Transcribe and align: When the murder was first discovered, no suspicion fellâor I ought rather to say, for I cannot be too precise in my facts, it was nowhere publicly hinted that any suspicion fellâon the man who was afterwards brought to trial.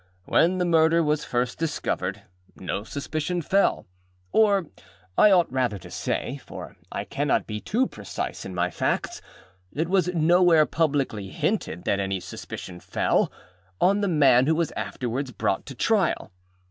When 0.25 0.57
the 0.57 0.65
murder 0.65 1.03
was 1.03 1.23
first 1.23 1.59
discovered, 1.59 2.23
no 2.55 2.83
suspicion 2.83 3.43
fellâor 3.43 3.85
I 5.15 5.29
ought 5.29 5.51
rather 5.51 5.77
to 5.77 5.91
say, 5.91 6.37
for 6.43 6.75
I 6.91 7.03
cannot 7.03 7.45
be 7.45 7.59
too 7.61 7.85
precise 7.85 8.43
in 8.43 8.55
my 8.55 8.71
facts, 8.71 9.21
it 9.71 9.87
was 9.89 10.07
nowhere 10.15 10.65
publicly 10.65 11.29
hinted 11.29 11.83
that 11.83 11.99
any 11.99 12.19
suspicion 12.19 12.79
fellâon 12.79 14.01
the 14.01 14.07
man 14.07 14.47
who 14.47 14.55
was 14.55 14.71
afterwards 14.71 15.29
brought 15.29 15.67
to 15.67 15.75
trial. 15.75 16.31